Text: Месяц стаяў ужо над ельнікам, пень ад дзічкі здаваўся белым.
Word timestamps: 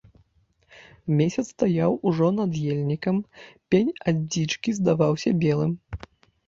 Месяц 1.19 1.45
стаяў 1.55 1.91
ужо 2.13 2.31
над 2.39 2.51
ельнікам, 2.73 3.23
пень 3.75 3.95
ад 4.13 4.17
дзічкі 4.39 4.69
здаваўся 4.81 5.29
белым. 5.47 5.71